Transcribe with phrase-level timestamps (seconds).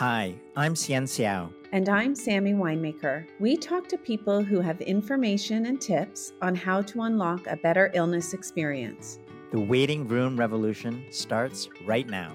[0.00, 1.52] Hi, I'm Hsien Seow.
[1.72, 3.26] And I'm Sammy Winemaker.
[3.38, 7.90] We talk to people who have information and tips on how to unlock a better
[7.92, 9.18] illness experience.
[9.50, 12.34] The waiting room revolution starts right now.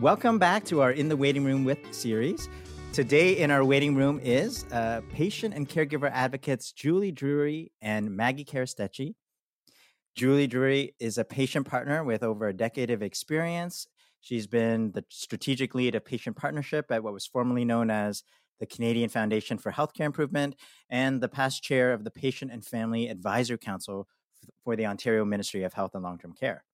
[0.00, 2.48] Welcome back to our In the Waiting Room with series.
[2.92, 8.44] Today in our waiting room is uh, patient and caregiver advocates Julie Drury and Maggie
[8.44, 9.14] Keresteci.
[10.16, 13.86] Julie Drury is a patient partner with over a decade of experience
[14.26, 18.24] She's been the strategic lead of patient partnership at what was formerly known as
[18.58, 20.56] the Canadian Foundation for Healthcare Improvement
[20.90, 24.08] and the past chair of the Patient and Family Advisory Council
[24.64, 26.64] for the Ontario Ministry of Health and Long Term Care.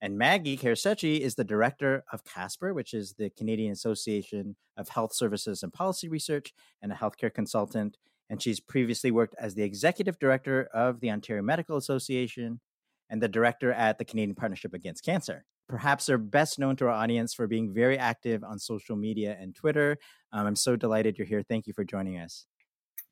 [0.00, 5.12] And Maggie Keresteci is the director of CAHSPR, which is the Canadian Association of Health
[5.12, 7.96] Services and Policy Research, and a healthcare consultant.
[8.28, 12.60] And she's previously worked as the executive director of the Ontario Medical Association
[13.08, 16.90] and the director at the Canadian Partnership Against Cancer perhaps are best known to our
[16.90, 19.96] audience for being very active on social media and Twitter.
[20.32, 21.42] Um, I'm so delighted you're here.
[21.42, 22.44] Thank you for joining us.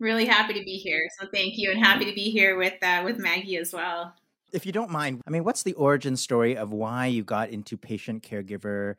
[0.01, 1.09] Really happy to be here.
[1.19, 4.15] So thank you, and happy to be here with uh, with Maggie as well.
[4.53, 7.77] If you don't mind, I mean, what's the origin story of why you got into
[7.77, 8.95] patient caregiver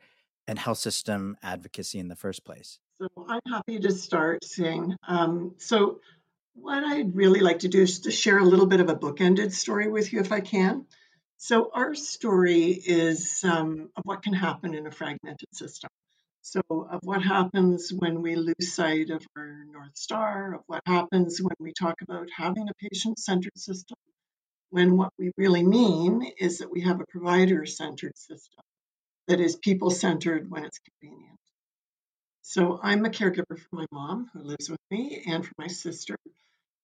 [0.46, 2.78] and health system advocacy in the first place?
[2.98, 4.96] So I'm happy to start saying.
[5.06, 6.00] Um, so
[6.54, 9.52] what I'd really like to do is to share a little bit of a bookended
[9.52, 10.86] story with you, if I can.
[11.42, 15.88] So, our story is um, of what can happen in a fragmented system.
[16.42, 21.40] So, of what happens when we lose sight of our North Star, of what happens
[21.40, 23.96] when we talk about having a patient centered system,
[24.68, 28.60] when what we really mean is that we have a provider centered system
[29.26, 31.38] that is people centered when it's convenient.
[32.42, 36.16] So, I'm a caregiver for my mom who lives with me and for my sister.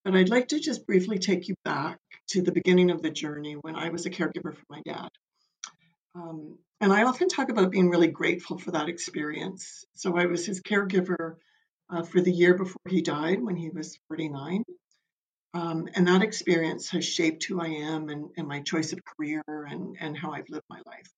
[0.06, 3.54] But I'd like to just briefly take you back to the beginning of the journey
[3.54, 5.08] when I was a caregiver for my dad.
[6.14, 9.84] Um, and I often talk about being really grateful for that experience.
[9.96, 11.38] So I was his caregiver
[11.90, 14.62] uh, for the year before he died when he was 49.
[15.54, 19.42] Um, and that experience has shaped who I am and, and my choice of career
[19.48, 21.10] and, and how I've lived my life.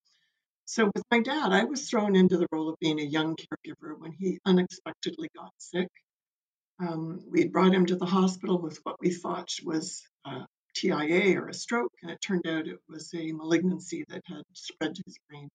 [0.65, 3.99] So with my dad, I was thrown into the role of being a young caregiver
[3.99, 5.89] when he unexpectedly got sick
[6.81, 11.49] um, we brought him to the hospital with what we thought was a TIA or
[11.49, 15.19] a stroke, and it turned out it was a malignancy that had spread to his
[15.29, 15.49] brain.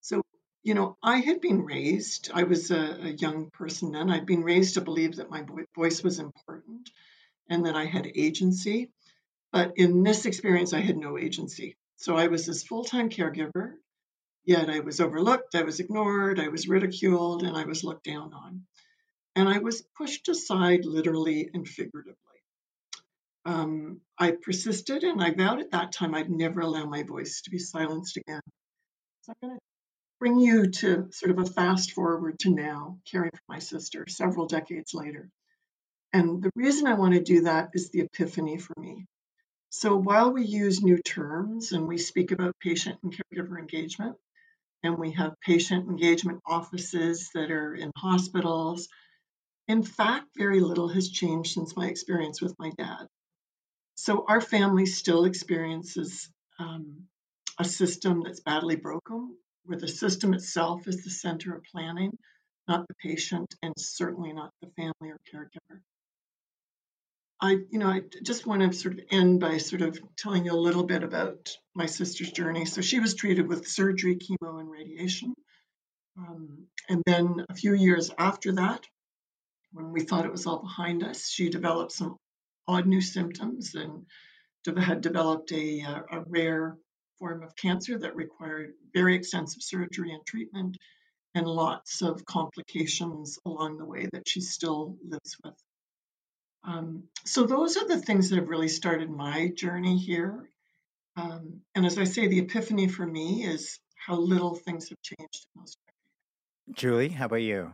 [0.00, 0.22] So,
[0.62, 4.42] you know, I had been raised, I was a, a young person then, I'd been
[4.42, 6.90] raised to believe that my voice was important
[7.48, 8.90] and that I had agency.
[9.52, 11.76] But in this experience, I had no agency.
[11.96, 13.74] So I was this full time caregiver,
[14.44, 18.32] yet I was overlooked, I was ignored, I was ridiculed, and I was looked down
[18.32, 18.62] on
[19.34, 22.16] and I was pushed aside literally and figuratively.
[23.44, 27.50] Um, I persisted and I vowed at that time I'd never allow my voice to
[27.50, 28.40] be silenced again.
[29.22, 29.64] So I'm going to
[30.20, 34.46] bring you to sort of a fast forward to now, caring for my sister several
[34.46, 35.28] decades later.
[36.12, 39.06] And the reason I want to do that is the epiphany for me.
[39.70, 44.16] So while we use new terms and we speak about patient and caregiver engagement,
[44.82, 48.88] and we have patient engagement offices that are in hospitals
[49.68, 53.06] in fact, very little has changed since my experience with my dad.
[53.94, 56.28] So our family still experiences
[56.58, 57.04] um,
[57.58, 62.16] a system that's badly broken, where the system itself is the center of planning,
[62.66, 65.80] not the patient, and certainly not the family or caregiver.
[67.40, 70.52] I, you know, I just want to sort of end by sort of telling you
[70.52, 72.66] a little bit about my sister's journey.
[72.66, 75.34] So she was treated with surgery, chemo, and radiation.
[76.16, 78.84] Um, and then a few years after that,
[79.72, 82.16] when we thought it was all behind us, she developed some
[82.68, 84.06] odd new symptoms and
[84.78, 86.76] had developed a, uh, a rare
[87.18, 90.76] form of cancer that required very extensive surgery and treatment
[91.34, 95.54] and lots of complications along the way that she still lives with.
[96.64, 100.48] Um, so, those are the things that have really started my journey here.
[101.16, 105.46] Um, and as I say, the epiphany for me is how little things have changed
[105.54, 105.76] in those.
[106.72, 107.72] Julie, how about you?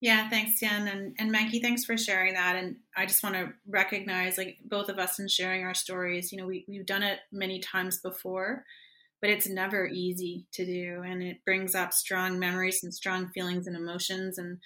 [0.00, 0.86] Yeah, thanks, Jan.
[0.86, 2.54] And, and Maggie, thanks for sharing that.
[2.54, 6.30] And I just want to recognize, like, both of us in sharing our stories.
[6.30, 8.64] You know, we, we've done it many times before,
[9.20, 11.02] but it's never easy to do.
[11.04, 14.38] And it brings up strong memories and strong feelings and emotions.
[14.38, 14.58] And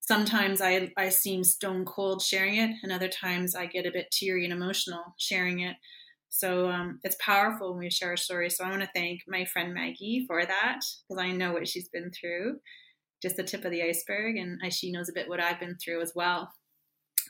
[0.00, 4.10] sometimes I, I seem stone cold sharing it, and other times I get a bit
[4.10, 5.76] teary and emotional sharing it.
[6.30, 8.56] So um, it's powerful when we share our stories.
[8.56, 11.88] So I want to thank my friend Maggie for that because I know what she's
[11.88, 12.58] been through
[13.22, 16.02] just the tip of the iceberg, and she knows a bit what I've been through
[16.02, 16.52] as well.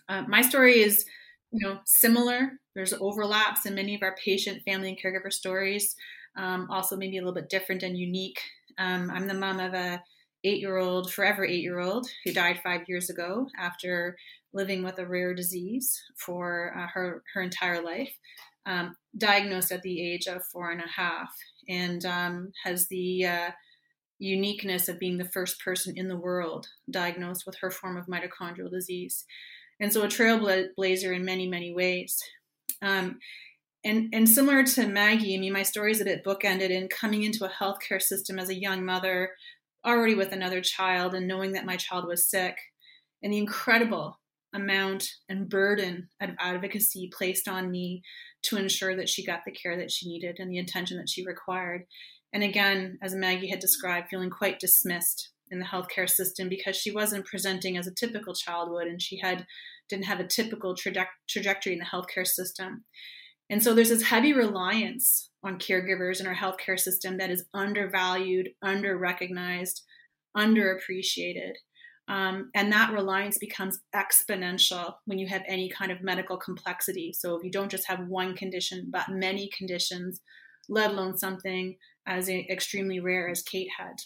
[0.09, 1.05] Uh, my story is,
[1.53, 2.53] you know, similar.
[2.75, 5.97] There's overlaps in many of our patient, family, and caregiver stories.
[6.37, 8.41] Um, also, maybe a little bit different and unique
[8.79, 10.03] Um, I'm the mom of a
[10.43, 14.17] eight-year-old, forever eight-year-old, who died five years ago after
[14.53, 18.13] living with a rare disease for uh, her her entire life.
[18.67, 21.31] Um, diagnosed at the age of four and a half,
[21.69, 23.51] and um, has the uh,
[24.21, 28.71] uniqueness of being the first person in the world diagnosed with her form of mitochondrial
[28.71, 29.25] disease.
[29.81, 32.19] And so a trailblazer in many, many ways.
[32.83, 33.19] Um,
[33.83, 37.23] and, and similar to Maggie, I mean, my story is a bit bookended in coming
[37.23, 39.31] into a healthcare system as a young mother,
[39.87, 42.59] already with another child, and knowing that my child was sick,
[43.23, 44.21] and the incredible
[44.53, 48.03] amount and burden of advocacy placed on me
[48.43, 51.25] to ensure that she got the care that she needed and the attention that she
[51.25, 51.87] required.
[52.33, 56.93] And again, as Maggie had described, feeling quite dismissed in the healthcare system because she
[56.93, 59.47] wasn't presenting as a typical child would, and she had
[59.89, 62.85] didn't have a typical traje- trajectory in the healthcare system.
[63.51, 68.51] And so there's this heavy reliance on caregivers in our healthcare system that is undervalued,
[68.65, 69.81] underrecognized,
[70.37, 71.55] underappreciated.
[72.07, 77.13] Um, and that reliance becomes exponential when you have any kind of medical complexity.
[77.13, 80.21] So if you don't just have one condition, but many conditions,
[80.71, 81.77] let alone something
[82.07, 83.97] as extremely rare as Kate had.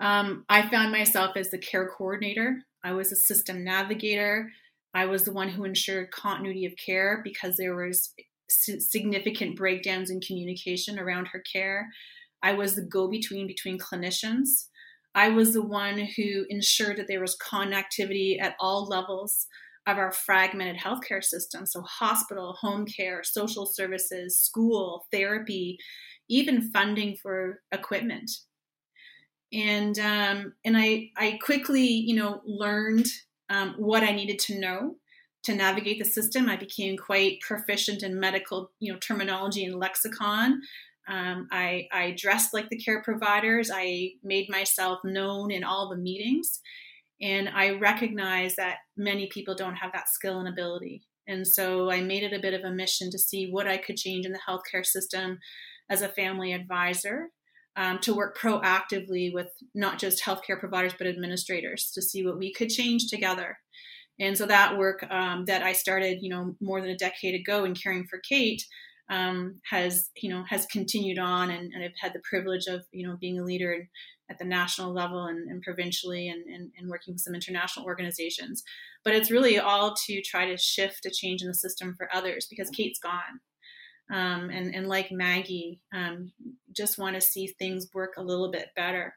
[0.00, 2.62] Um, I found myself as the care coordinator.
[2.84, 4.50] I was a system navigator.
[4.94, 8.14] I was the one who ensured continuity of care because there was
[8.48, 11.88] significant breakdowns in communication around her care.
[12.42, 14.66] I was the go-between between clinicians.
[15.14, 19.46] I was the one who ensured that there was connectivity at all levels
[19.88, 21.66] of our fragmented healthcare system.
[21.66, 25.78] So, hospital, home care, social services, school, therapy,
[26.28, 28.30] even funding for equipment.
[29.52, 33.06] And um, and I I quickly you know learned
[33.48, 34.96] um, what I needed to know
[35.44, 36.48] to navigate the system.
[36.48, 40.60] I became quite proficient in medical you know terminology and lexicon.
[41.08, 43.70] Um, I, I dressed like the care providers.
[43.74, 46.60] I made myself known in all the meetings.
[47.20, 51.02] And I recognize that many people don't have that skill and ability.
[51.26, 53.96] And so I made it a bit of a mission to see what I could
[53.96, 55.38] change in the healthcare system
[55.90, 57.30] as a family advisor,
[57.76, 62.52] um, to work proactively with not just healthcare providers, but administrators to see what we
[62.52, 63.58] could change together.
[64.20, 67.64] And so that work um, that I started, you know, more than a decade ago
[67.64, 68.64] in caring for Kate
[69.10, 73.06] um, has, you know, has continued on, and, and, I've had the privilege of, you
[73.06, 73.88] know, being a leader in,
[74.30, 78.62] at the national level and, and provincially and, and, and, working with some international organizations.
[79.04, 82.46] But it's really all to try to shift a change in the system for others
[82.48, 83.40] because Kate's gone.
[84.10, 86.32] Um, and, and like Maggie, um,
[86.74, 89.14] just want to see things work a little bit better.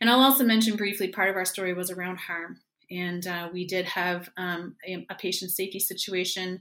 [0.00, 2.60] And I'll also mention briefly part of our story was around harm.
[2.90, 6.60] And uh, we did have um, a, a, patient safety situation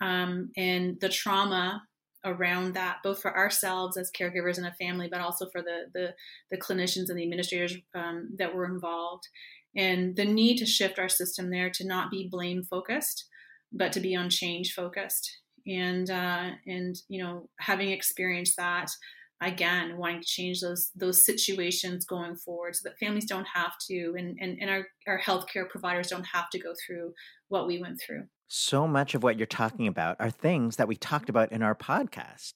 [0.00, 1.82] um, and the trauma
[2.26, 6.14] around that, both for ourselves as caregivers and a family, but also for the the,
[6.50, 9.28] the clinicians and the administrators um, that were involved,
[9.74, 13.26] and the need to shift our system there to not be blame focused,
[13.72, 15.38] but to be on change focused.
[15.66, 18.90] And uh, and you know, having experienced that,
[19.40, 24.14] again wanting to change those those situations going forward so that families don't have to
[24.16, 27.12] and and, and our, our healthcare providers don't have to go through
[27.48, 30.96] what we went through so much of what you're talking about are things that we
[30.96, 32.54] talked about in our podcast.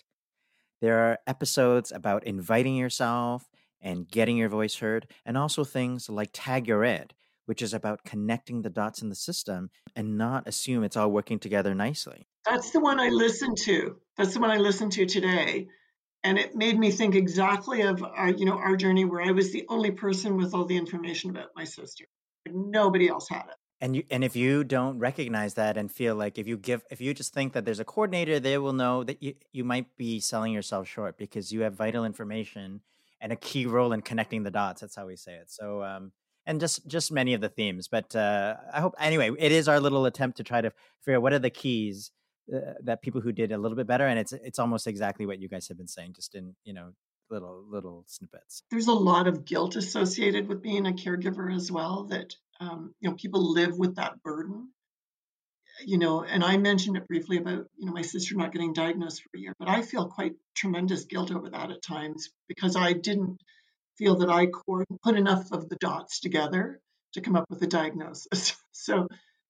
[0.81, 3.49] There are episodes about inviting yourself
[3.83, 7.15] and getting your voice heard, and also things like Tag Your Ed,
[7.47, 11.39] which is about connecting the dots in the system and not assume it's all working
[11.39, 12.27] together nicely.
[12.45, 13.97] That's the one I listened to.
[14.17, 15.69] That's the one I listened to today.
[16.23, 19.53] And it made me think exactly of our, you know, our journey where I was
[19.53, 22.05] the only person with all the information about my sister.
[22.47, 26.39] Nobody else had it and you and if you don't recognize that and feel like
[26.39, 29.23] if you give if you just think that there's a coordinator they will know that
[29.23, 32.81] you, you might be selling yourself short because you have vital information
[33.21, 35.51] and a key role in connecting the dots that's how we say it.
[35.51, 36.13] So um
[36.47, 39.79] and just just many of the themes but uh i hope anyway it is our
[39.79, 40.73] little attempt to try to
[41.03, 42.11] figure out what are the keys
[42.55, 45.39] uh, that people who did a little bit better and it's it's almost exactly what
[45.39, 46.93] you guys have been saying just in you know
[47.31, 48.63] little little snippets.
[48.71, 53.09] There's a lot of guilt associated with being a caregiver as well that um, you
[53.09, 54.69] know people live with that burden.
[55.87, 59.23] You know and i mentioned it briefly about you know my sister not getting diagnosed
[59.23, 62.93] for a year but i feel quite tremendous guilt over that at times because i
[62.93, 63.41] didn't
[63.97, 64.47] feel that i
[65.03, 66.81] put enough of the dots together
[67.15, 68.57] to come up with a diagnosis.
[68.73, 69.09] So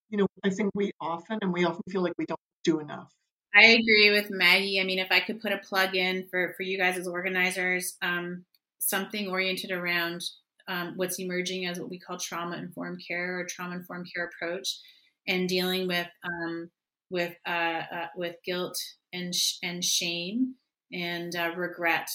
[0.08, 3.12] you know i think we often and we often feel like we don't do enough.
[3.54, 4.80] I agree with maggie.
[4.80, 7.96] I mean if i could put a plug in for for you guys as organizers
[8.02, 8.44] um,
[8.80, 10.22] something oriented around
[10.70, 14.78] um, what's emerging as what we call trauma informed care or trauma informed care approach,
[15.26, 16.70] and dealing with um,
[17.10, 18.78] with uh, uh, with guilt
[19.12, 20.54] and sh- and shame
[20.92, 22.08] and uh, regret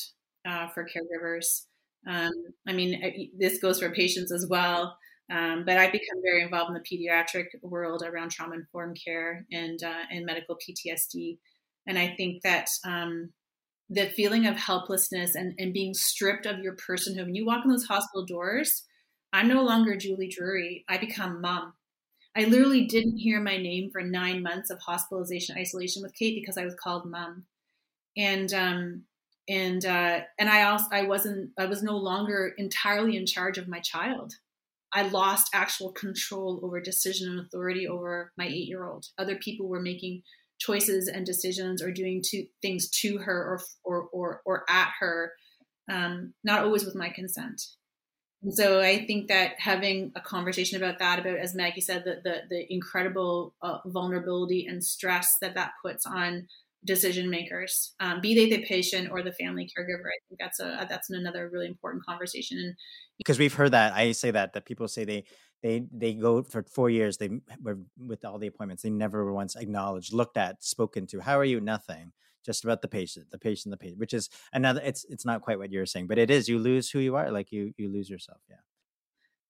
[0.47, 1.65] uh, for caregivers.
[2.07, 2.31] Um,
[2.67, 4.97] I mean, this goes for patients as well.
[5.31, 9.81] Um, but I've become very involved in the pediatric world around trauma informed care and
[9.83, 11.39] uh, and medical PTSD.
[11.88, 13.31] And I think that um,
[13.89, 17.71] the feeling of helplessness and, and being stripped of your personhood, when you walk in
[17.71, 18.83] those hospital doors,
[19.31, 20.85] I'm no longer Julie Drury.
[20.87, 21.73] I become mom.
[22.35, 26.57] I literally didn't hear my name for nine months of hospitalization isolation with Kate because
[26.57, 27.45] I was called mom.
[28.17, 29.03] And um,
[29.47, 33.67] and uh, and I also I wasn't I was no longer entirely in charge of
[33.67, 34.33] my child.
[34.91, 39.07] I lost actual control over decision and authority over my eight year old.
[39.17, 40.23] Other people were making
[40.59, 45.33] choices and decisions or doing to, things to her or or or, or at her,
[45.91, 47.62] um, not always with my consent.
[48.43, 52.21] And so I think that having a conversation about that, about as Maggie said, the
[52.24, 56.47] the, the incredible uh, vulnerability and stress that that puts on
[56.85, 60.05] decision makers, um, be they the patient or the family caregiver.
[60.05, 62.75] I think that's a that's another really important conversation.
[63.17, 65.24] Because we've heard that, I say that that people say they
[65.65, 67.17] they they go for four years.
[67.17, 67.29] They
[67.60, 68.84] were with all the appointments.
[68.84, 71.19] They never were once acknowledged, looked at, spoken to.
[71.19, 71.60] How are you?
[71.60, 72.12] Nothing.
[72.45, 73.98] Just about the patient, the patient, the patient.
[73.98, 74.79] Which is another.
[74.86, 76.48] It's it's not quite what you're saying, but it is.
[76.48, 77.31] You lose who you are.
[77.31, 78.41] Like you you lose yourself.
[78.48, 78.57] Yeah.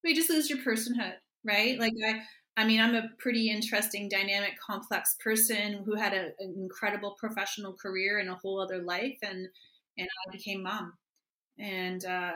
[0.05, 1.77] We just lose your personhood, right?
[1.77, 2.21] Like I
[2.55, 7.73] I mean, I'm a pretty interesting, dynamic, complex person who had a, an incredible professional
[7.73, 9.49] career and a whole other life, and
[9.97, 10.93] and I became mom,
[11.59, 12.31] and uh,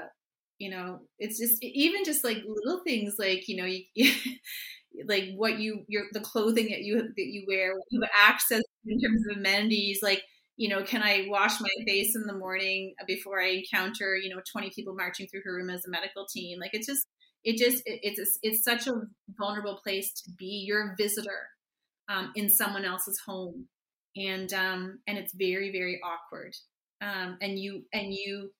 [0.59, 4.11] you know, it's just even just like little things like you know, you,
[5.07, 8.99] like what you your the clothing that you that you wear, you have access in
[8.99, 10.23] terms of amenities, like
[10.57, 14.41] you know, can I wash my face in the morning before I encounter, you know,
[14.51, 16.59] 20 people marching through her room as a medical team?
[16.59, 17.07] Like it's just,
[17.45, 18.93] it just it, it's it's such a
[19.37, 21.47] vulnerable place to be your visitor
[22.09, 23.67] um, in someone else's home
[24.15, 26.53] and um, and it's very very awkward
[27.01, 28.51] um, and you and you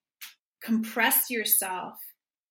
[0.61, 1.95] compress yourself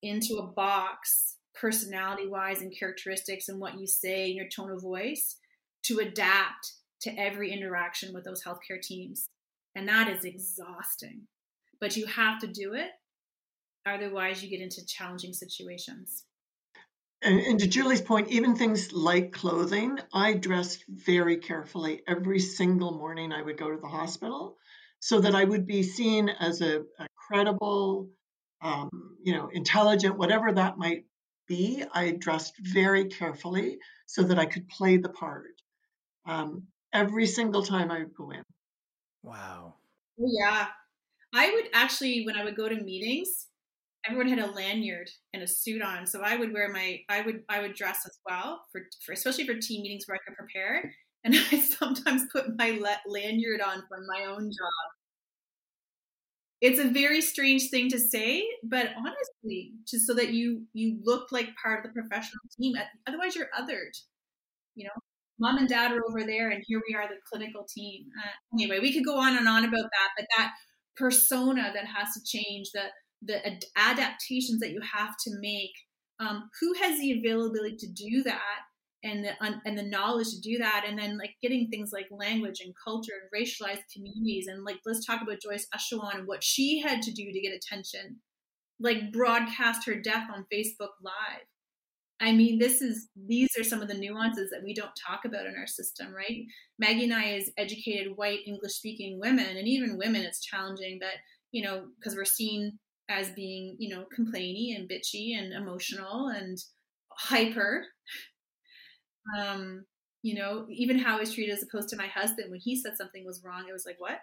[0.02, 4.80] into a box personality wise and characteristics and what you say and your tone of
[4.80, 5.36] voice
[5.84, 9.28] to adapt to every interaction with those healthcare teams.
[9.74, 11.22] And that is exhausting.
[11.80, 12.90] But you have to do it.
[13.86, 16.24] Otherwise, you get into challenging situations.
[17.22, 22.92] And, and, to Julie's point, even things like clothing, I dressed very carefully every single
[22.92, 24.56] morning I would go to the hospital
[25.00, 28.08] so that I would be seen as a, a credible,
[28.62, 31.04] um, you know, intelligent, whatever that might
[31.46, 31.84] be.
[31.92, 35.46] I dressed very carefully so that I could play the part
[36.26, 38.42] um, every single time I would go in.
[39.22, 39.74] Wow.
[40.16, 40.66] Yeah.
[41.34, 43.48] I would actually, when I would go to meetings,
[44.06, 47.42] everyone had a lanyard and a suit on so i would wear my i would
[47.48, 50.92] i would dress as well for, for especially for team meetings where i could prepare
[51.24, 54.97] and i sometimes put my lanyard on for my own job
[56.60, 61.30] it's a very strange thing to say but honestly just so that you you look
[61.30, 62.74] like part of the professional team
[63.06, 63.94] otherwise you're othered
[64.78, 65.02] you know?
[65.40, 68.06] Mom and dad are over there and here we are the clinical team.
[68.18, 70.52] Uh, anyway we could go on and on about that but that
[70.96, 72.84] persona that has to change the
[73.22, 75.72] the ad- adaptations that you have to make
[76.20, 78.60] um, who has the availability to do that
[79.04, 79.30] and the
[79.64, 83.12] and the knowledge to do that and then like getting things like language and culture
[83.20, 85.66] and racialized communities and like let's talk about Joyce
[86.14, 88.16] and what she had to do to get attention.
[88.80, 91.46] Like broadcast her death on Facebook live.
[92.20, 95.46] I mean this is these are some of the nuances that we don't talk about
[95.46, 96.44] in our system right?
[96.78, 101.14] Maggie and I as educated white English speaking women and even women it's challenging that
[101.52, 102.78] you know because we're seen
[103.08, 106.58] as being, you know, complainy and bitchy and emotional and
[107.10, 107.84] hyper.
[109.38, 109.84] Um,
[110.22, 112.96] you know, even how I was treated as opposed to my husband when he said
[112.96, 114.18] something was wrong, it was like, what?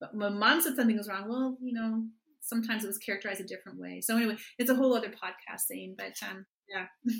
[0.00, 2.04] But when mom said something was wrong, well, you know,
[2.40, 4.00] sometimes it was characterized a different way.
[4.00, 6.86] So anyway, it's a whole other podcast thing, but um, yeah.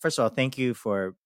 [0.00, 1.16] First of all, thank you for,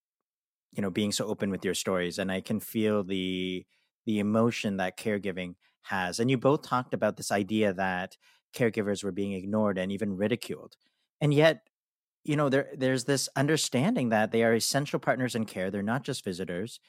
[0.72, 3.64] you know, being so open with your stories, and I can feel the
[4.06, 6.18] the emotion that caregiving has.
[6.18, 8.16] And you both talked about this idea that
[8.54, 10.76] caregivers were being ignored and even ridiculed.
[11.20, 11.66] And yet,
[12.24, 15.70] you know, there there's this understanding that they are essential partners in care.
[15.70, 16.80] They're not just visitors.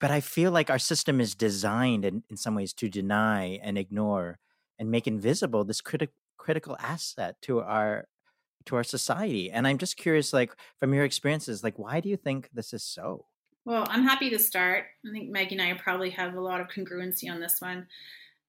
[0.00, 3.76] But I feel like our system is designed in, in some ways to deny and
[3.76, 4.38] ignore
[4.78, 8.06] and make invisible this critical critical asset to our
[8.66, 9.50] to our society.
[9.50, 12.84] And I'm just curious, like from your experiences, like why do you think this is
[12.84, 13.26] so?
[13.64, 14.84] Well, I'm happy to start.
[15.04, 17.88] I think Maggie and I probably have a lot of congruency on this one.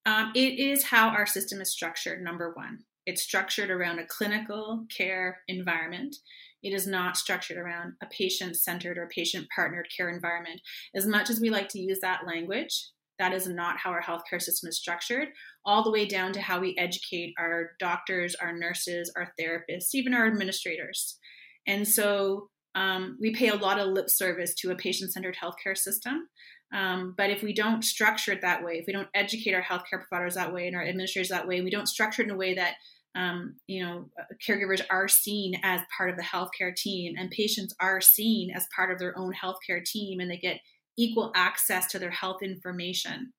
[0.05, 2.83] Um, it is how our system is structured, number one.
[3.07, 6.15] It's structured around a clinical care environment.
[6.61, 10.59] It is not structured around a patient centered or patient partnered care environment.
[10.93, 14.41] As much as we like to use that language, That is not how our healthcare
[14.41, 15.29] system is structured,
[15.65, 20.13] all the way down to how we educate our doctors, our nurses, our therapists, even
[20.13, 21.17] our administrators.
[21.65, 25.75] And so um, we pay a lot of lip service to a patient centered healthcare
[25.75, 26.27] system.
[26.73, 30.03] Um, but if we don't structure it that way, if we don't educate our healthcare
[30.07, 32.53] providers that way and our administrators that way, we don't structure it in a way
[32.55, 32.75] that
[33.17, 34.09] um, you know
[34.47, 38.91] caregivers are seen as part of the healthcare team and patients are seen as part
[38.91, 40.59] of their own healthcare team and they get
[40.97, 43.33] equal access to their health information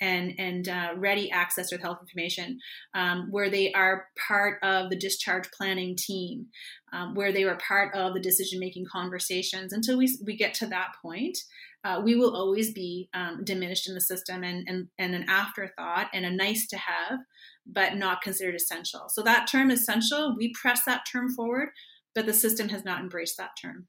[0.00, 2.58] and and uh, ready access to health information,
[2.94, 6.46] um, where they are part of the discharge planning team,
[6.92, 9.72] um, where they were part of the decision making conversations.
[9.72, 11.38] Until we we get to that point,
[11.84, 16.08] uh, we will always be um, diminished in the system and, and and an afterthought
[16.12, 17.20] and a nice to have,
[17.66, 19.08] but not considered essential.
[19.08, 21.68] So that term essential, we press that term forward,
[22.14, 23.86] but the system has not embraced that term.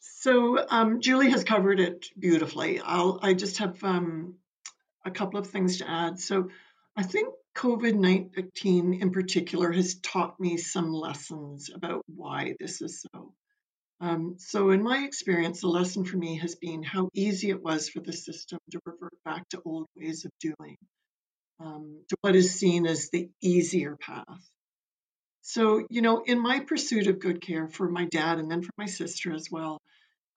[0.00, 2.80] So um, Julie has covered it beautifully.
[2.80, 4.34] I'll I just have um,
[5.04, 6.18] a couple of things to add.
[6.18, 6.50] So
[6.96, 13.02] I think COVID 19 in particular has taught me some lessons about why this is
[13.02, 13.34] so.
[14.00, 17.90] Um, so, in my experience, the lesson for me has been how easy it was
[17.90, 20.76] for the system to revert back to old ways of doing,
[21.58, 24.50] um, to what is seen as the easier path.
[25.42, 28.72] So, you know, in my pursuit of good care for my dad and then for
[28.78, 29.82] my sister as well,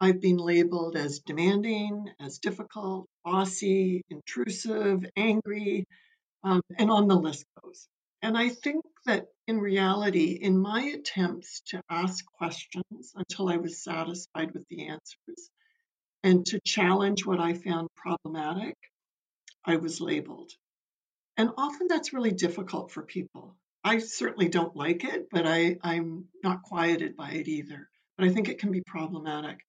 [0.02, 5.86] I've been labeled as demanding, as difficult, bossy, intrusive, angry,
[6.44, 7.88] um, and on the list goes.
[8.22, 13.84] And I think that in reality, in my attempts to ask questions until I was
[13.84, 15.50] satisfied with the answers
[16.24, 18.78] and to challenge what I found problematic,
[19.66, 20.52] I was labeled.
[21.36, 23.56] And often that's really difficult for people.
[23.84, 27.90] I certainly don't like it, but I, I'm not quieted by it either.
[28.18, 29.60] But I think it can be problematic.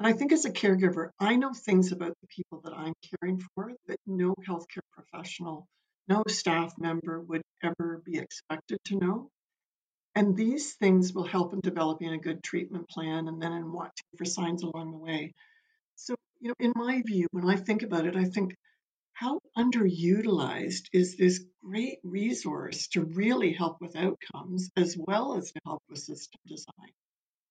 [0.00, 3.38] And I think as a caregiver, I know things about the people that I'm caring
[3.54, 5.66] for that no healthcare professional,
[6.08, 9.28] no staff member would ever be expected to know.
[10.14, 14.06] And these things will help in developing a good treatment plan and then in watching
[14.16, 15.34] for signs along the way.
[15.96, 18.54] So, you know, in my view, when I think about it, I think
[19.12, 25.60] how underutilized is this great resource to really help with outcomes as well as to
[25.66, 26.94] help with system design?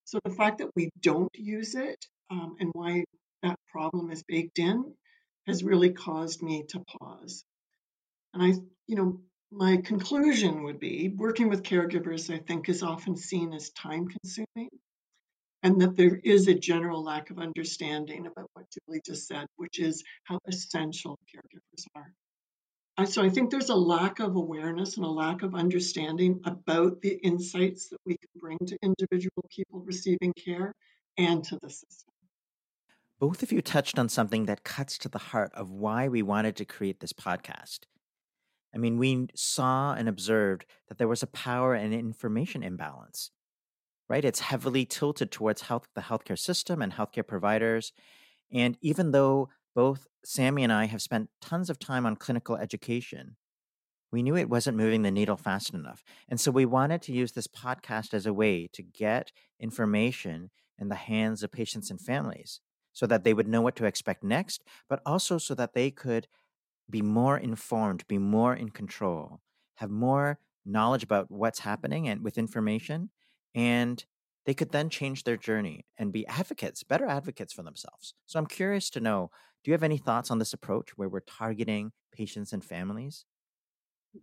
[0.06, 3.04] So the fact that we don't use it um, and why
[3.44, 4.94] that problem is baked in
[5.48, 7.44] has really caused me to pause.
[8.34, 8.48] And I,
[8.88, 13.72] you know, my conclusion would be working with caregivers, I think, is often seen as
[13.72, 14.70] time consuming,
[15.64, 19.80] and that there is a general lack of understanding about what Julie just said, which
[19.80, 22.14] is how essential caregivers are.
[23.06, 27.14] So I think there's a lack of awareness and a lack of understanding about the
[27.24, 30.74] insights that we can bring to individual people receiving care
[31.18, 32.09] and to the system.
[33.20, 36.56] Both of you touched on something that cuts to the heart of why we wanted
[36.56, 37.80] to create this podcast.
[38.74, 43.32] I mean, we saw and observed that there was a power and information imbalance,
[44.08, 44.24] right?
[44.24, 47.92] It's heavily tilted towards health, the healthcare system and healthcare providers.
[48.54, 53.36] And even though both Sammy and I have spent tons of time on clinical education,
[54.14, 56.06] we knew it wasn't moving the needle fast enough.
[56.30, 60.88] And so we wanted to use this podcast as a way to get information in
[60.88, 62.62] the hands of patients and families
[62.94, 66.28] so that they would know what to expect next, but also so that they could
[66.90, 69.42] be more informed, be more in control,
[69.76, 73.10] have more knowledge about what's happening and with information,
[73.56, 74.06] and
[74.46, 78.14] they could then change their journey and be advocates, better advocates for themselves.
[78.26, 79.30] So I'm curious to know,
[79.64, 83.26] do you have any thoughts on this approach where we're targeting patients and families?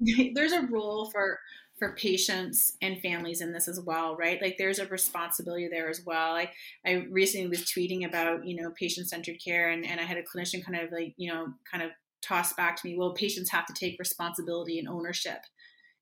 [0.35, 1.39] There's a role for
[1.79, 4.41] for patients and families in this as well, right?
[4.41, 6.35] Like there's a responsibility there as well.
[6.35, 6.51] I,
[6.87, 10.23] I recently was tweeting about, you know, patient centered care and, and I had a
[10.23, 11.91] clinician kind of like, you know, kind of
[12.23, 15.41] toss back to me, well, patients have to take responsibility and ownership.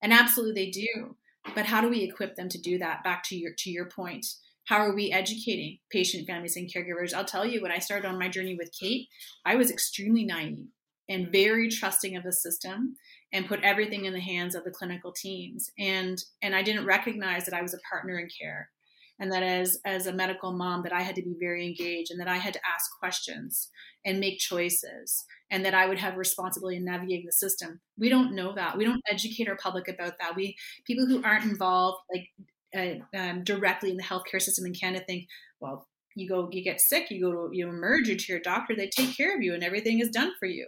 [0.01, 1.17] And absolutely they do.
[1.55, 3.05] But how do we equip them to do that?
[3.05, 4.27] Back to your to your point.
[4.67, 7.13] How are we educating patient families and caregivers?
[7.13, 9.09] I'll tell you, when I started on my journey with Kate,
[9.45, 10.69] I was extremely naive
[11.07, 12.97] and very trusting of the system
[13.35, 15.71] and put everything in the hands of the clinical teams.
[15.79, 18.71] And and i didn't recognize that i was a partner in care
[19.19, 22.21] and that as as a medical mom that i had to be very engaged and
[22.21, 23.69] that i had to ask questions
[24.05, 27.81] and make choices and that i would have responsibility in navigating the system.
[27.99, 28.77] We don't know that.
[28.77, 30.37] We don't educate our public about that.
[30.37, 32.29] We people who aren't involved like
[32.77, 35.29] uh, um, directly in the healthcare system in canada think
[35.61, 38.75] well you go you get sick you go to you emerge you to your doctor
[38.75, 40.67] they take care of you and everything is done for you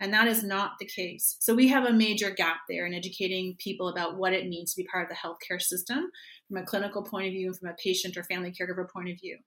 [0.00, 1.36] and that is not the case.
[1.40, 4.82] So we have a major gap there in educating people about what it means to
[4.82, 6.10] be part of the healthcare system
[6.48, 9.18] from a clinical point of view and from a patient or family caregiver point of
[9.20, 9.38] view.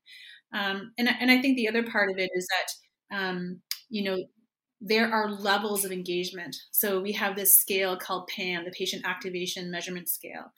[0.54, 4.18] Um, and, and I think the other part of it is that, um, you know,
[4.82, 6.56] there are levels of engagement.
[6.72, 10.52] So we have this scale called PAM, the Patient Activation Measurement Scale.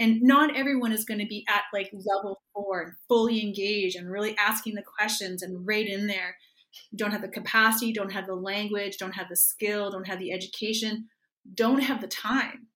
[0.00, 4.10] And not everyone is going to be at like level four and fully engaged and
[4.10, 6.36] really asking the questions and right in there.
[6.94, 10.32] Don't have the capacity, don't have the language, don't have the skill, don't have the
[10.32, 11.08] education,
[11.54, 12.68] don't have the time.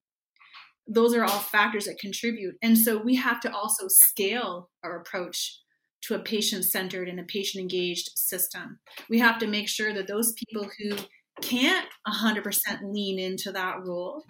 [0.87, 2.57] Those are all factors that contribute.
[2.63, 5.59] And so we have to also scale our approach
[6.03, 8.81] to a patient centered and a patient engaged system.
[9.09, 10.97] We have to make sure that those people who
[11.41, 12.45] can't 100%
[12.83, 14.25] lean into that role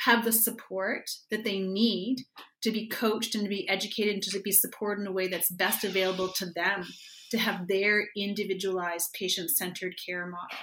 [0.00, 2.22] have the support that they need
[2.62, 5.50] to be coached and to be educated and to be supported in a way that's
[5.50, 6.86] best available to them
[7.30, 10.58] to have their individualized patient centered care model.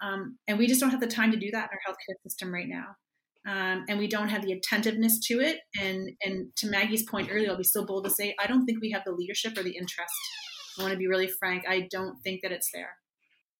[0.00, 2.52] Um, and we just don't have the time to do that in our healthcare system
[2.52, 2.96] right now.
[3.46, 5.58] Um, and we don't have the attentiveness to it.
[5.80, 8.80] And and to Maggie's point earlier, I'll be so bold to say I don't think
[8.80, 10.12] we have the leadership or the interest.
[10.78, 11.64] I want to be really frank.
[11.68, 12.90] I don't think that it's there.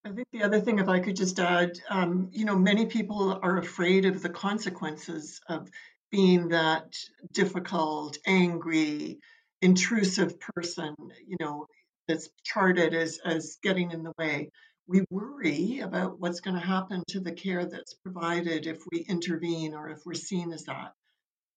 [0.05, 3.39] I think the other thing, if I could just add, um, you know, many people
[3.43, 5.69] are afraid of the consequences of
[6.11, 6.95] being that
[7.33, 9.19] difficult, angry,
[9.61, 10.95] intrusive person,
[11.27, 11.67] you know,
[12.09, 14.51] that's charted as, as getting in the way.
[14.87, 19.75] We worry about what's going to happen to the care that's provided if we intervene
[19.75, 20.93] or if we're seen as that.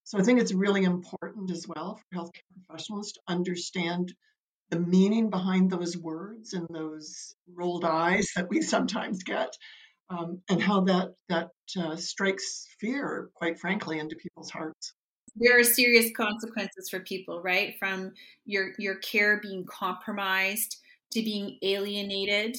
[0.04, 4.14] So I think it's really important as well for healthcare professionals to understand
[4.70, 9.56] the meaning behind those words and those rolled eyes that we sometimes get,
[10.10, 14.94] um, and how that that uh, strikes fear, quite frankly, into people's hearts.
[15.36, 17.76] There are serious consequences for people, right?
[17.80, 18.14] From
[18.46, 20.78] your your care being compromised
[21.12, 22.58] to being alienated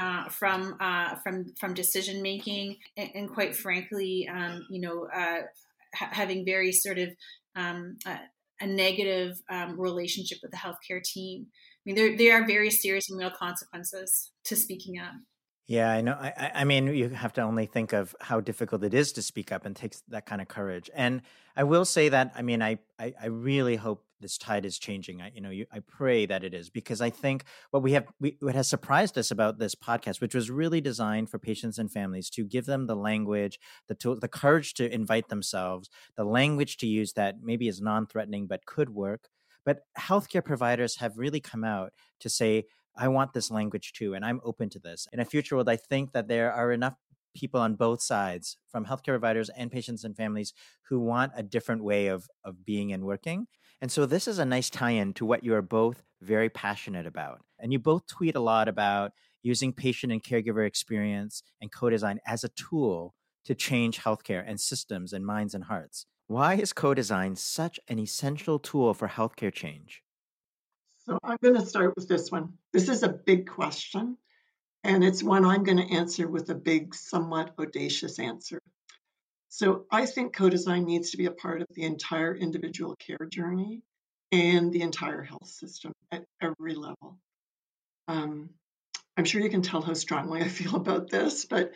[0.00, 5.42] uh, from uh, from from decision making, and, and, quite frankly, um, you know, uh,
[5.94, 7.10] ha- having very sort of
[7.56, 7.98] um,
[8.60, 11.46] a negative um, relationship with the healthcare team.
[11.50, 15.12] I mean, there there are very serious and real consequences to speaking up.
[15.72, 16.12] Yeah, I know.
[16.20, 19.50] I, I mean, you have to only think of how difficult it is to speak
[19.50, 20.90] up and takes that kind of courage.
[20.94, 21.22] And
[21.56, 22.30] I will say that.
[22.36, 25.22] I mean, I I, I really hope this tide is changing.
[25.22, 28.04] I, you know, you, I pray that it is because I think what we have,
[28.20, 31.90] we, what has surprised us about this podcast, which was really designed for patients and
[31.90, 33.58] families to give them the language,
[33.88, 38.46] the tool, the courage to invite themselves, the language to use that maybe is non-threatening
[38.46, 39.30] but could work.
[39.64, 44.24] But healthcare providers have really come out to say, I want this language too, and
[44.24, 45.06] I'm open to this.
[45.12, 46.94] In a future world, I think that there are enough
[47.34, 50.52] people on both sides, from healthcare providers and patients and families,
[50.88, 53.46] who want a different way of of being and working.
[53.80, 57.40] And so this is a nice tie-in to what you are both very passionate about.
[57.58, 62.44] And you both tweet a lot about using patient and caregiver experience and co-design as
[62.44, 66.06] a tool to change healthcare and systems and minds and hearts.
[66.28, 70.02] Why is co-design such an essential tool for healthcare change?
[71.12, 72.54] So I'm going to start with this one.
[72.72, 74.16] This is a big question,
[74.82, 78.58] and it's one I'm going to answer with a big, somewhat audacious answer.
[79.50, 83.82] So I think co-design needs to be a part of the entire individual care journey
[84.30, 87.18] and the entire health system at every level.
[88.08, 88.48] Um,
[89.14, 91.72] I'm sure you can tell how strongly I feel about this, but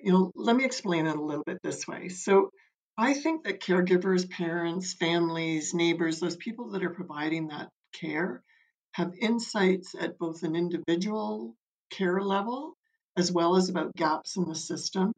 [0.00, 2.08] you know, let me explain it a little bit this way.
[2.08, 2.50] So
[2.96, 8.44] I think that caregivers, parents, families, neighbors, those people that are providing that care
[8.92, 11.56] have insights at both an individual
[11.90, 12.76] care level
[13.16, 15.12] as well as about gaps in the system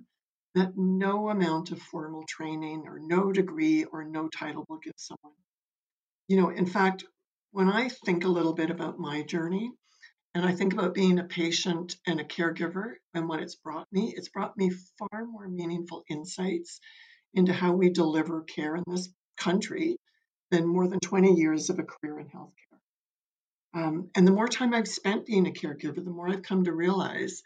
[0.55, 5.33] that no amount of formal training or no degree or no title will give someone.
[6.29, 7.05] You know, in fact,
[7.53, 9.71] when I think a little bit about my journey
[10.35, 14.15] and I think about being a patient and a caregiver and what it's brought me,
[14.17, 16.81] it's brought me far more meaningful insights
[17.35, 19.97] into how we deliver care in this country
[20.51, 22.72] than more than 20 years of a career in healthcare.
[23.75, 26.73] Um, and the more time I've spent being a caregiver, the more I've come to
[26.73, 27.43] realize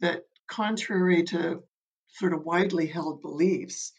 [0.00, 1.62] that, contrary to
[2.08, 3.92] sort of widely held beliefs,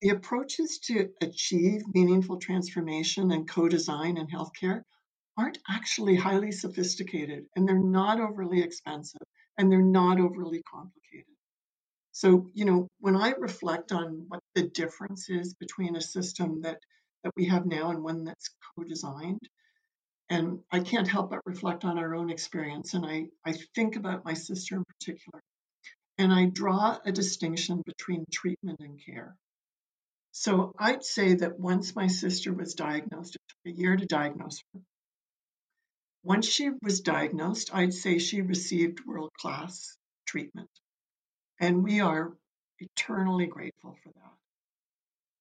[0.00, 4.82] the approaches to achieve meaningful transformation and co design in healthcare
[5.36, 9.20] aren't actually highly sophisticated and they're not overly expensive
[9.56, 11.34] and they're not overly complicated.
[12.12, 16.78] So, you know, when I reflect on what the difference is between a system that,
[17.22, 19.48] that we have now and one that's co designed,
[20.30, 22.94] and I can't help but reflect on our own experience.
[22.94, 25.40] And I, I think about my sister in particular.
[26.18, 29.36] And I draw a distinction between treatment and care.
[30.32, 34.62] So I'd say that once my sister was diagnosed, it took a year to diagnose
[34.72, 34.80] her.
[36.22, 40.70] Once she was diagnosed, I'd say she received world class treatment.
[41.58, 42.36] And we are
[42.78, 44.34] eternally grateful for that.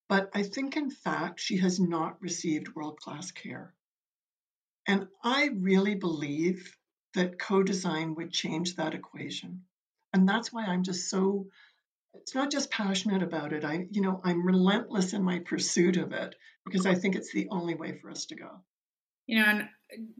[0.07, 3.73] But I think, in fact, she has not received world class care.
[4.87, 6.77] And I really believe
[7.13, 9.63] that co design would change that equation.
[10.13, 11.47] And that's why I'm just so
[12.21, 13.63] it's not just passionate about it.
[13.63, 17.47] I, you know, I'm relentless in my pursuit of it because I think it's the
[17.51, 18.49] only way for us to go.
[19.27, 19.69] You know, and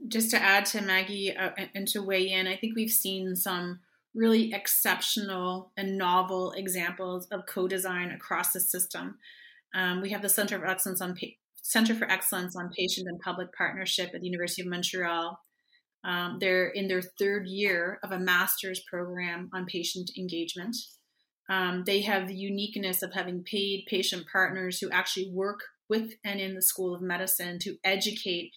[0.08, 3.80] just to add to Maggie uh, and to weigh in, I think we've seen some
[4.14, 9.18] really exceptional and novel examples of co-design across the system.
[9.74, 11.16] Um, we have the Center of Excellence on
[11.68, 15.38] Center for Excellence on Patient and Public Partnership at the University of Montreal.
[16.06, 20.78] Um, they're in their third year of a master's program on patient engagement.
[21.50, 26.40] Um, they have the uniqueness of having paid patient partners who actually work with and
[26.40, 28.52] in the School of Medicine to educate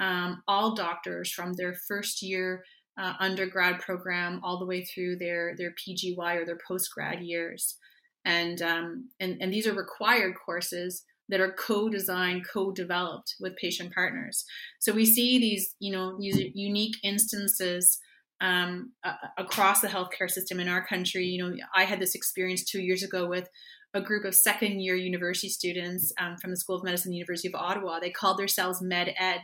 [0.00, 2.64] um, all doctors from their first year
[2.98, 7.76] uh, undergrad program all the way through their their PGY or their postgrad years,
[8.24, 14.44] and um, and and these are required courses that are co-designed, co-developed with patient partners.
[14.80, 17.98] So we see these, you know, unique instances
[18.40, 21.24] um, uh, across the healthcare system in our country.
[21.24, 23.48] You know, I had this experience two years ago with
[23.94, 27.54] a group of second year university students um, from the School of Medicine, University of
[27.54, 28.00] Ottawa.
[28.00, 29.42] They called themselves Med Ed.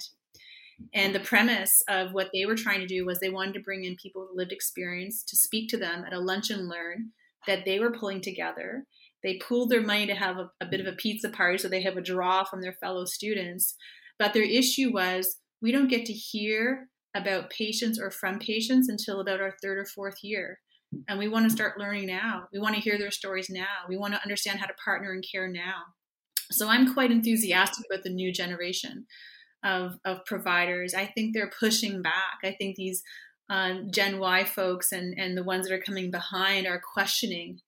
[0.93, 3.85] And the premise of what they were trying to do was they wanted to bring
[3.85, 7.11] in people with lived experience to speak to them at a lunch and learn
[7.47, 8.87] that they were pulling together.
[9.23, 11.83] They pooled their money to have a, a bit of a pizza party so they
[11.83, 13.75] have a draw from their fellow students.
[14.19, 19.21] But their issue was we don't get to hear about patients or from patients until
[19.21, 20.61] about our third or fourth year.
[21.09, 22.45] And we want to start learning now.
[22.53, 23.87] We want to hear their stories now.
[23.89, 25.83] We want to understand how to partner in care now.
[26.51, 29.07] So I'm quite enthusiastic about the new generation
[29.65, 30.95] of, of providers.
[30.95, 32.39] I think they're pushing back.
[32.43, 33.03] I think these
[33.49, 37.61] um, Gen Y folks and, and the ones that are coming behind are questioning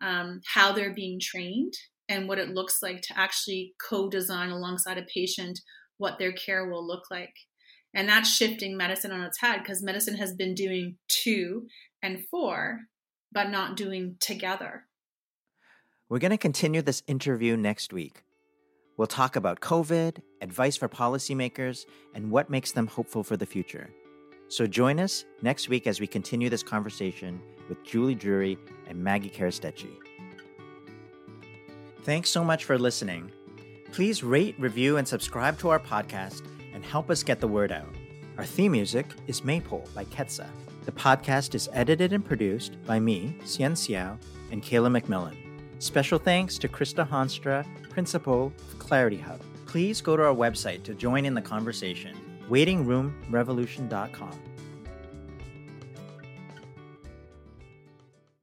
[0.00, 1.74] um, how they're being trained
[2.08, 5.58] and what it looks like to actually co design alongside a patient
[5.98, 7.34] what their care will look like.
[7.94, 11.66] And that's shifting medicine on its head because medicine has been doing to
[12.02, 12.80] and for,
[13.32, 14.84] but not doing together.
[16.08, 18.24] We're going to continue this interview next week.
[18.96, 21.84] We'll talk about COVID, advice for policymakers,
[22.14, 23.90] and what makes them hopeful for the future.
[24.50, 28.58] So join us next week as we continue this conversation with Julie Drury
[28.88, 29.96] and Maggie Keresteci.
[32.02, 33.30] Thanks so much for listening.
[33.92, 36.42] Please rate, review, and subscribe to our podcast
[36.74, 37.94] and help us get the word out.
[38.38, 40.48] Our theme music is Maypole by Ketsa.
[40.84, 44.18] The podcast is edited and produced by me, Hsien Seow,
[44.50, 45.36] and Kayla McMillan.
[45.78, 49.40] Special thanks to Krista Honstra, Principal of Clarity Hub.
[49.66, 52.16] Please go to our website to join in the conversation,
[52.50, 54.49] waitingroomrevolution.com.